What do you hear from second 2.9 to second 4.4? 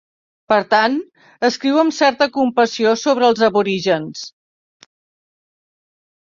sobre els aborígens.